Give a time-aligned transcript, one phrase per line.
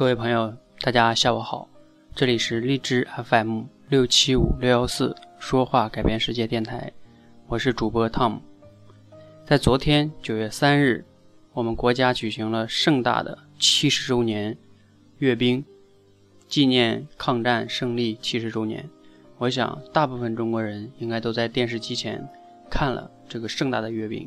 [0.00, 1.68] 各位朋友，大家下午好，
[2.14, 6.90] 这里是荔枝 FM 六七五六幺四说话改变世界电台，
[7.46, 8.40] 我是主播 Tom。
[9.44, 11.04] 在昨天九月三日，
[11.52, 14.56] 我们国家举行了盛大的七十周年
[15.18, 15.62] 阅兵，
[16.48, 18.88] 纪念抗战胜利七十周年。
[19.36, 22.26] 我想，大部分中国人应该都在电视机前
[22.70, 24.26] 看了这个盛大的阅兵。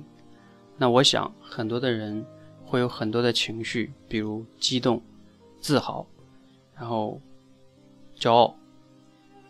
[0.77, 2.23] 那我想，很多的人
[2.63, 5.01] 会有很多的情绪，比如激动。
[5.63, 6.05] 自豪，
[6.75, 7.21] 然后
[8.19, 8.53] 骄傲，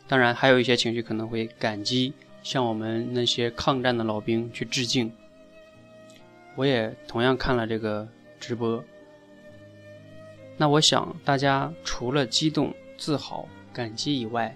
[0.08, 2.14] 当然还有一些情绪可能会感激，
[2.44, 5.12] 向我们那些抗战的老兵去致敬。
[6.56, 8.08] 我也同样看了这个
[8.40, 8.84] 直播。
[10.56, 14.56] 那我想大家除了激动、自豪、感激以外，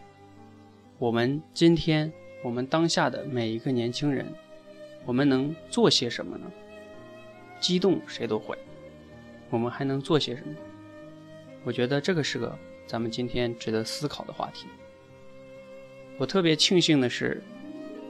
[1.00, 2.14] 我们今天
[2.44, 4.32] 我们当下的每一个年轻人，
[5.08, 6.46] 我们能做些什么呢？
[7.60, 8.56] 激动谁都会，
[9.50, 10.54] 我们还能做些什么？
[11.68, 12.58] 我觉得这个是个
[12.88, 14.68] 咱们今天值得思考的话题。
[16.18, 17.44] 我特别庆幸的是，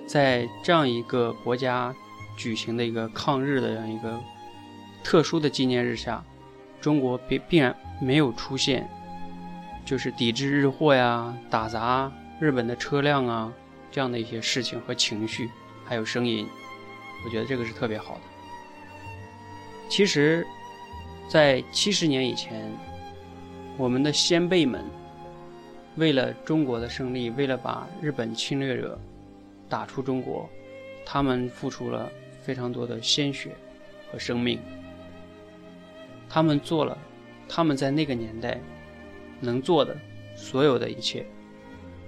[0.06, 1.92] 在这样一个国家
[2.38, 4.22] 举行的一个抗日的这样一个
[5.04, 6.23] 特殊的纪念日下，
[6.80, 8.88] 中国必必然没有出现
[9.84, 13.52] 就是抵制日货呀、打砸日本的车辆啊
[13.89, 15.50] 这样的一些事情和情绪，
[15.84, 16.48] 还有声音。
[17.26, 18.22] 我觉得这个是特别好的。
[19.89, 20.45] 其实，
[21.28, 22.72] 在七十年以前。
[23.78, 24.83] 我们的先辈们，
[25.97, 29.00] 为了中国的胜利，为了把日本侵略者
[29.70, 30.50] 打出中国，
[31.06, 32.11] 他们付出了
[32.42, 33.52] 非常多的鲜血
[34.11, 34.59] 和生命。
[36.28, 36.98] 他们做了
[37.48, 38.59] 他们在那个年代
[39.39, 39.95] 能做的
[40.36, 41.23] 所有的一切。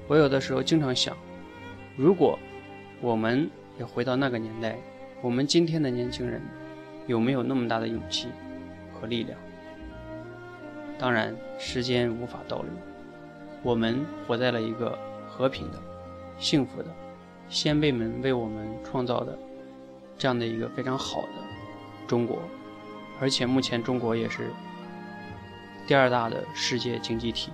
[0.07, 1.15] 我有的时候经常想，
[1.95, 2.37] 如果
[2.99, 3.47] 我们
[3.77, 4.75] 也回到那个年代，
[5.21, 6.41] 我们今天的年轻人
[7.05, 8.27] 有没有那么大的勇气
[8.91, 9.37] 和力量？
[10.99, 12.69] 当然，时间无法倒流。
[13.63, 15.79] 我们活在了一个和平的、
[16.37, 16.89] 幸福的、
[17.47, 19.37] 先辈们为我们创造的
[20.17, 21.27] 这样的一个非常好的
[22.05, 22.39] 中国，
[23.21, 24.51] 而且目前中国也是
[25.87, 27.49] 第二大的世界经济体。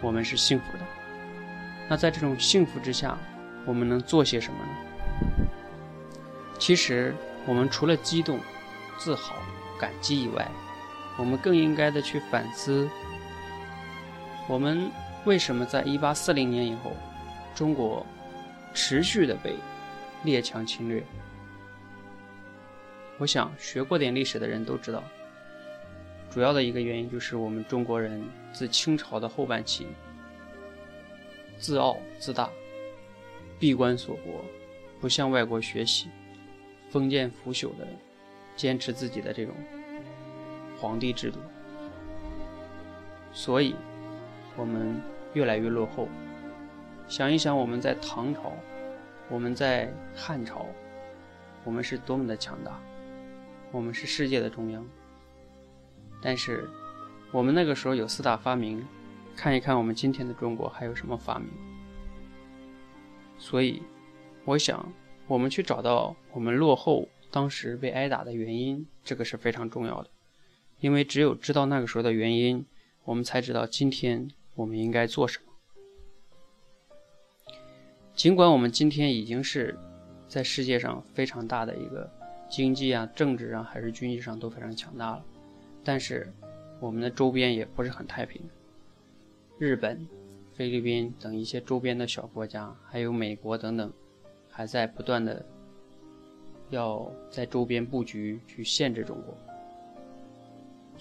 [0.00, 0.80] 我们是幸福的。
[1.88, 3.16] 那在这种幸福之下，
[3.64, 5.46] 我们能做些什么呢？
[6.58, 7.14] 其实，
[7.46, 8.40] 我们除了激动、
[8.98, 9.36] 自豪、
[9.78, 10.50] 感激以外，
[11.18, 12.88] 我们更应该的去反思，
[14.48, 14.90] 我们
[15.24, 16.92] 为什么在一八四零年以后，
[17.54, 18.04] 中国
[18.74, 19.54] 持续的被
[20.24, 21.02] 列强侵略？
[23.18, 25.04] 我想学过点历史的人都知道，
[26.30, 29.86] 主要的一个原因就是我们中国人自清朝的后半期，
[31.58, 32.50] 自傲自大，
[33.60, 34.44] 闭关锁国，
[35.00, 36.08] 不向外国学习，
[36.90, 37.86] 封建腐朽的
[38.56, 39.54] 坚持自己的这种。
[40.82, 41.38] 皇帝制度，
[43.32, 43.76] 所以，
[44.56, 45.00] 我们
[45.32, 46.08] 越来越落后。
[47.06, 48.52] 想一想，我们在唐朝，
[49.28, 50.66] 我们在汉朝，
[51.62, 52.80] 我们是多么的强大，
[53.70, 54.84] 我们是世界的中央。
[56.20, 56.68] 但是，
[57.30, 58.84] 我们那个时候有四大发明，
[59.36, 61.48] 看一看我们今天的中国还有什么发明。
[63.38, 63.80] 所以，
[64.44, 64.92] 我想，
[65.28, 70.10] 我们去找到我们落后当时被挨打的原因，这个是非常重要的。
[70.82, 72.66] 因为只有知道那个时候的原因，
[73.04, 75.52] 我们才知道今天我们应该做什么。
[78.16, 79.78] 尽管我们今天已经是
[80.26, 82.10] 在世界上非常大的一个
[82.50, 85.24] 经济啊、政治上还是军事上都非常强大了，
[85.84, 86.32] 但是
[86.80, 88.42] 我们的周边也不是很太平。
[89.58, 90.04] 日本、
[90.52, 93.92] 菲律宾等一些周边的小国家，还有美国等等，
[94.50, 95.46] 还在不断的
[96.70, 99.38] 要在周边布局去限制中国。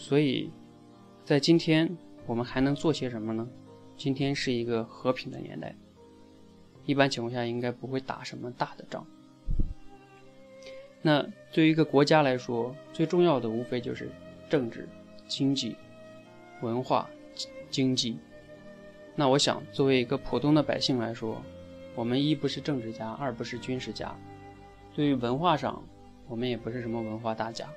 [0.01, 0.50] 所以，
[1.23, 1.95] 在今天，
[2.25, 3.47] 我们还能做些什么呢？
[3.95, 5.75] 今天是一个和平的年代，
[6.88, 9.06] 一般情况下应该不会打什么大的仗。
[11.03, 11.23] 那
[11.53, 14.09] 对于一个国家来说，最重要的无非就是
[14.50, 14.90] 政治、
[15.28, 15.75] 经济、
[16.64, 17.08] 文化、
[17.70, 18.17] 经济。
[19.16, 21.40] 那我想，作为一个普通的百姓来说，
[21.93, 24.17] 我们一不是政治家，二不是军事家，
[24.96, 25.79] 对于文化上，
[26.28, 27.70] 我们也不是什么文化大家。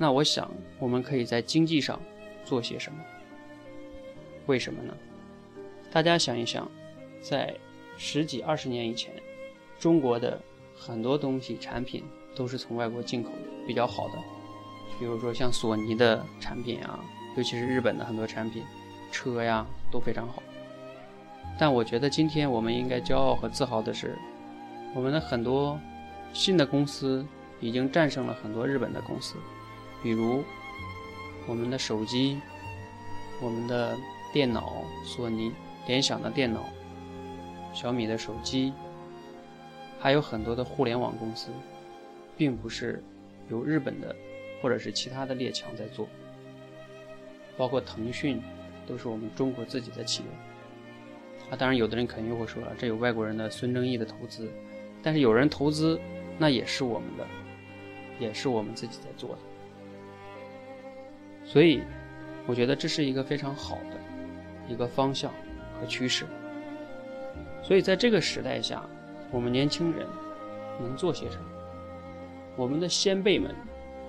[0.00, 0.48] 那我想，
[0.78, 2.00] 我们可以在经济上
[2.44, 2.98] 做些什么？
[4.46, 4.96] 为什么呢？
[5.90, 6.70] 大家想一想，
[7.20, 7.52] 在
[7.96, 9.12] 十几二十年以前，
[9.76, 10.40] 中国的
[10.72, 12.04] 很多东西产品
[12.36, 14.14] 都是从外国进口的，比较好的，
[15.00, 17.00] 比如说像索尼的产品啊，
[17.36, 18.62] 尤其是日本的很多产品，
[19.10, 20.40] 车呀都非常好。
[21.58, 24.16] 但我觉得今天我们应该骄傲和自豪的是，
[24.94, 25.76] 我们的很多
[26.32, 27.26] 新的公司
[27.58, 29.34] 已经战胜了很多日本的公司。
[30.02, 30.42] 比如
[31.46, 32.40] 我们的手机、
[33.40, 33.96] 我们的
[34.32, 35.52] 电脑，索尼、
[35.86, 36.64] 联想的电脑、
[37.72, 38.72] 小米的手机，
[39.98, 41.50] 还有很多的互联网公司，
[42.36, 43.02] 并不是
[43.50, 44.14] 由日本的
[44.62, 46.08] 或者是其他的列强在做，
[47.56, 48.42] 包括腾讯，
[48.86, 50.28] 都是我们中国自己的企业。
[51.50, 54.50] 啊，当然，有的人肯定会说了，这有外国人的孙正义的投资，
[55.02, 55.98] 但是有人投资，
[56.36, 57.26] 那也是我们的，
[58.20, 59.38] 也是我们自己在做的。
[61.50, 61.82] 所以，
[62.46, 63.98] 我觉得这是一个非常好的
[64.68, 65.32] 一个方向
[65.80, 66.26] 和趋势。
[67.62, 68.86] 所以，在这个时代下，
[69.30, 70.06] 我们年轻人
[70.78, 71.44] 能做些什么？
[72.54, 73.54] 我们的先辈们，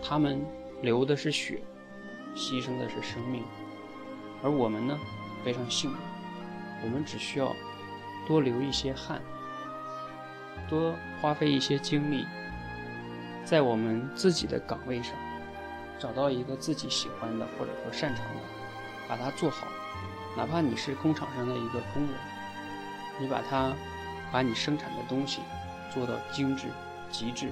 [0.04, 0.46] 他们
[0.82, 1.62] 流的是血，
[2.36, 3.42] 牺牲的是生命，
[4.44, 5.00] 而我们呢，
[5.46, 5.98] 非常幸运。
[6.84, 7.56] 我们只需要
[8.28, 9.22] 多流一些汗，
[10.68, 12.26] 多花费一些精力，
[13.46, 15.14] 在我们自己的岗位上
[16.00, 18.42] 找到一个自己喜欢的或者说擅长的，
[19.08, 19.68] 把它做好。
[20.38, 22.14] 哪怕你是工厂上的一个工人，
[23.20, 23.74] 你把它
[24.32, 25.42] 把你生产的东西
[25.94, 26.68] 做到精致
[27.12, 27.52] 极致。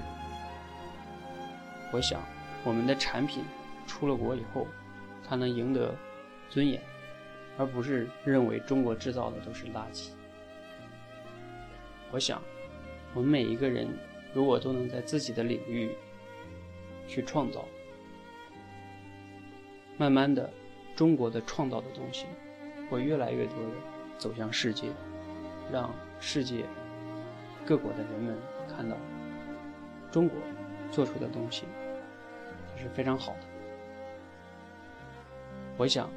[1.92, 2.20] 我想，
[2.64, 3.44] 我们的产品
[3.86, 4.66] 出了国以后，
[5.28, 5.94] 它能赢得
[6.48, 6.80] 尊严。
[7.58, 10.10] 而不是认为中国制造的都是垃圾。
[12.12, 12.40] 我想，
[13.14, 13.88] 我们每一个人
[14.32, 15.90] 如果都能在自己的领域
[17.08, 17.64] 去创造，
[19.98, 20.50] 慢慢的，
[20.96, 22.24] 中国的创造的东西
[22.88, 23.72] 会越来越多的
[24.16, 24.88] 走向世界，
[25.70, 26.64] 让世界
[27.66, 28.34] 各国的人们
[28.74, 28.96] 看到
[30.10, 30.38] 中国
[30.90, 31.64] 做出的东西
[32.76, 33.40] 是非常好的。
[35.76, 36.08] 我想。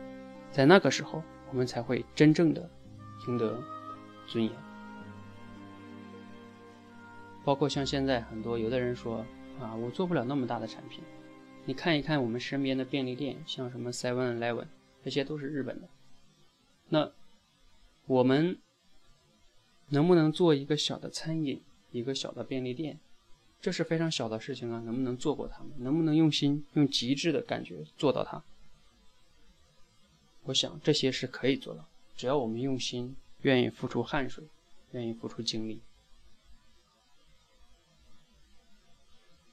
[0.54, 2.70] 在那个时候，我们才会真正的
[3.26, 3.58] 赢得
[4.28, 4.52] 尊严。
[7.46, 9.26] 包括像现在很多有的人说
[9.62, 11.02] 啊，我做不了那么大的产品。
[11.66, 14.68] 你看一看我们身边的便利店，像什么 Seven Eleven，
[15.04, 15.88] 这些都是日本的。
[16.90, 17.12] 那
[18.08, 18.58] 我们
[19.90, 21.62] 能不能做一个小的餐饮，
[21.92, 23.00] 一个小的便利店？
[23.62, 25.72] 这是非常小的事情啊，能不能做过他们？
[25.78, 28.44] 能不能用心用极致的感觉做到它？
[30.46, 31.88] 我想这些是可以做到，
[32.18, 34.44] 只要我们用心，愿意付出汗水，
[34.94, 35.80] 愿意付出精力，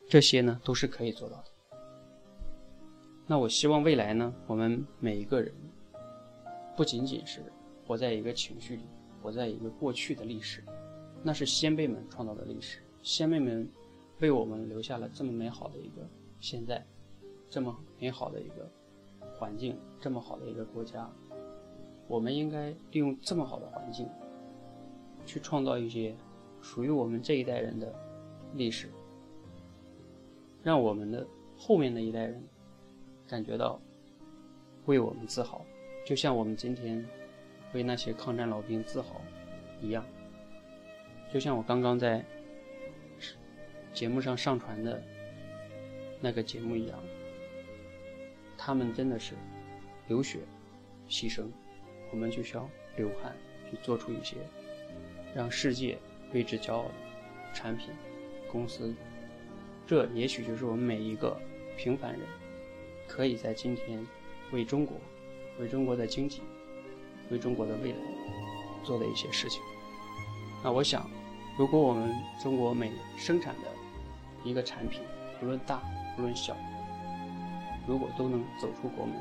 [0.09, 1.58] 这些呢都是可以做到的。
[3.31, 5.53] 那我希望未来呢，我们每一个人，
[6.75, 7.43] 不仅仅是
[7.87, 8.83] 活在一个情绪里，
[9.23, 10.65] 活在一个过去的历史，
[11.23, 13.69] 那是先辈们创造的历史，先辈们
[14.21, 16.09] 为我们留下了这么美好的一个
[16.41, 16.83] 现在，
[17.51, 18.69] 这么美好的一个。
[19.37, 21.09] 环境这么好的一个国家，
[22.09, 24.09] 我们应该利用这么好的环境，
[25.25, 26.13] 去创造一些
[26.61, 27.95] 属于我们这一代人的
[28.55, 28.89] 历史，
[30.61, 31.25] 让我们的
[31.57, 32.43] 后面的一代人
[33.29, 33.81] 感觉到
[34.87, 35.65] 为我们自豪，
[36.05, 37.05] 就像我们今天
[37.75, 39.21] 为那些抗战老兵自豪
[39.81, 40.05] 一样。
[41.33, 42.25] 就像我刚刚在
[43.93, 45.03] 节目上上传的
[46.21, 46.99] 那个节目一样。
[48.61, 49.35] 他们真的是
[50.09, 50.41] 流血、
[51.09, 51.45] 牺牲，
[52.11, 53.37] 我们就需要流汗
[53.71, 54.37] 去做出一些
[55.33, 55.97] 让世界
[56.35, 56.95] 为之骄傲的
[57.55, 57.91] 产品、
[58.51, 58.93] 公司。
[59.87, 61.41] 这也许就是我们每一个
[61.77, 62.23] 平凡人
[63.09, 64.07] 可以在今天
[64.53, 64.97] 为中国、
[65.59, 66.43] 为中国的经济、
[67.31, 67.99] 为中国的未来
[68.85, 69.61] 做的一些事情。
[70.63, 71.11] 那我想，
[71.59, 73.69] 如果我们中国每生产的
[74.45, 75.01] 一个产品，
[75.41, 75.81] 不论大
[76.15, 76.55] 不论小，
[77.87, 79.17] 如果都能走出国门，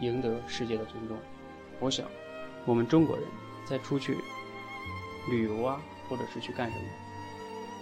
[0.00, 1.16] 赢得世界的尊重，
[1.80, 2.06] 我想，
[2.66, 3.24] 我们中国人
[3.64, 4.18] 再出去
[5.30, 6.84] 旅游啊，或者是去干什么，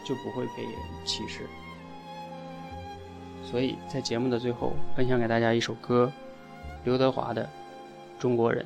[0.04, 0.72] 就不会被人
[1.04, 1.48] 歧视。
[3.44, 6.10] 所以在节目的最后，分享给大家一首歌，
[6.84, 7.44] 刘德华的
[8.20, 8.64] 《中国人》。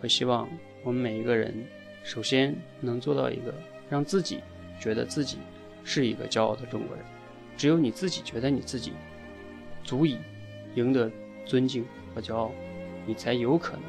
[0.00, 0.48] 我希望
[0.82, 1.54] 我们每一个人，
[2.02, 3.54] 首先能做到一个
[3.88, 4.40] 让自己
[4.80, 5.38] 觉得自己
[5.84, 7.04] 是一个骄傲的中国人。
[7.56, 8.92] 只有你自己觉得你自己。
[9.84, 10.16] 足以
[10.76, 11.10] 赢得
[11.44, 12.50] 尊敬和骄傲，
[13.04, 13.82] 你才有可能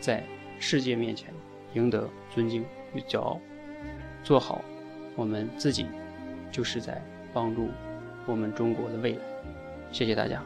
[0.00, 0.24] 在
[0.58, 1.28] 世界面前
[1.74, 3.38] 赢得尊敬与骄傲。
[4.24, 4.64] 做好
[5.16, 5.84] 我们自己，
[6.50, 6.98] 就是在
[7.34, 7.68] 帮助
[8.30, 9.18] 我们中国的未来。
[9.90, 10.42] 谢谢大家。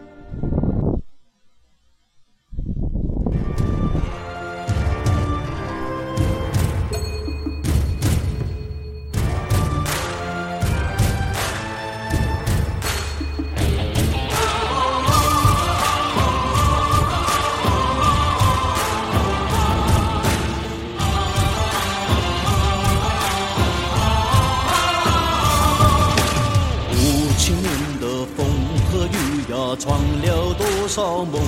[31.25, 31.41] 梦？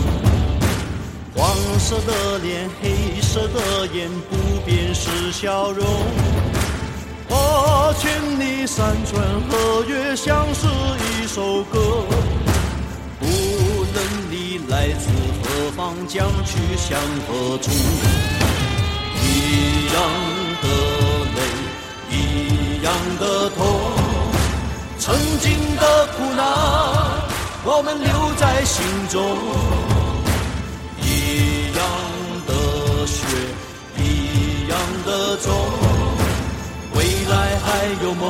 [1.36, 5.84] 黄色的脸，黑色的眼，不变是笑容。
[7.28, 11.80] 哦，千里山川河岳，像是一首歌。
[13.20, 13.24] 无
[13.92, 13.96] 论
[14.30, 15.08] 你来自
[15.42, 17.70] 何方，将去向何处，
[19.20, 19.96] 一样
[20.62, 20.66] 的
[21.34, 21.38] 泪，
[22.10, 22.14] 一
[22.84, 22.86] 样
[23.18, 23.58] 的痛。
[24.98, 26.44] 曾经的苦难，
[27.66, 29.38] 我们留在心中。
[31.00, 31.82] 一样
[32.46, 32.52] 的
[33.06, 33.24] 血，
[33.96, 35.52] 一样的种，
[36.94, 37.66] 未来还
[38.02, 38.22] 有梦，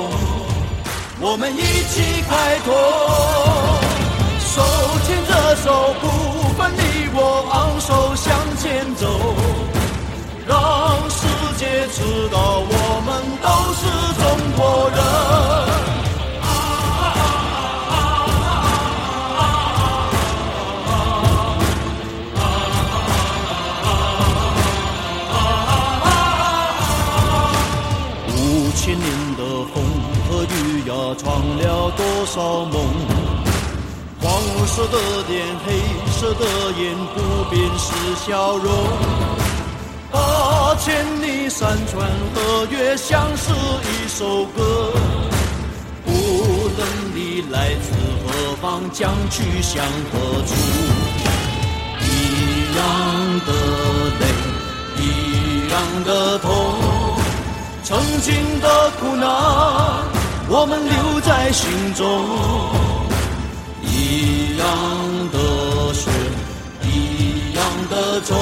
[1.21, 2.69] 我们一起开拓。
[4.55, 4.62] 手
[5.05, 6.05] 牵着手，不
[6.57, 7.19] 分你我，
[7.50, 9.35] 昂首向前走，
[10.47, 11.11] 让
[32.35, 32.75] 少梦？
[34.21, 34.99] 黄色的
[35.29, 35.71] 脸，黑
[36.11, 36.45] 色的
[36.76, 37.87] 眼，不变是
[38.26, 38.73] 笑容。
[40.11, 44.93] 八，千里山川河岳，像是一首歌。
[46.07, 46.11] 无
[46.76, 47.93] 论你来自
[48.26, 50.53] 何方，将去向何处，
[52.00, 52.81] 一样
[53.47, 53.53] 的
[54.19, 54.23] 泪，
[54.99, 55.73] 一样
[56.05, 56.50] 的痛。
[57.85, 59.29] 曾经的苦难，
[60.56, 62.06] 我们留在心中。
[63.82, 64.64] 一样
[65.32, 66.08] 的血，
[66.84, 68.37] 一样的种，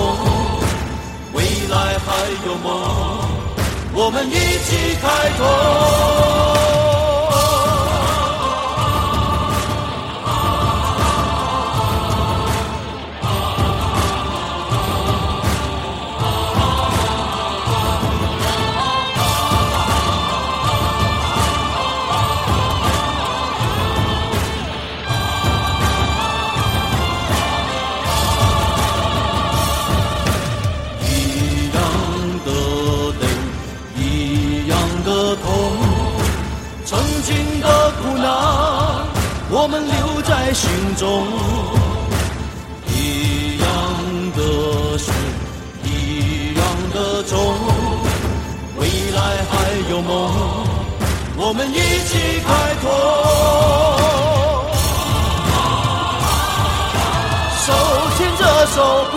[1.33, 2.13] 未来还
[2.47, 2.69] 有梦，
[3.95, 6.92] 我们一起开拓。
[40.55, 41.27] 心中，
[42.87, 43.67] 一样
[44.37, 45.11] 的血，
[45.83, 47.57] 一样的种，
[48.77, 49.19] 未来
[49.49, 49.53] 还
[49.91, 50.13] 有梦，
[51.39, 51.73] 我们一
[52.07, 52.49] 起开
[52.83, 52.85] 拓。
[57.65, 57.73] 手
[58.19, 58.77] 牵着手，
[59.11, 59.15] 不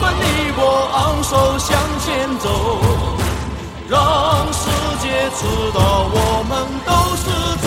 [0.00, 0.22] 分你
[0.58, 0.60] 我，
[0.92, 1.66] 昂首向
[2.04, 2.04] 前
[2.40, 2.46] 走，
[3.88, 4.62] 让世
[5.00, 5.40] 界知
[5.72, 5.78] 道
[6.12, 6.52] 我们
[6.84, 7.24] 都是
[7.62, 7.66] 中。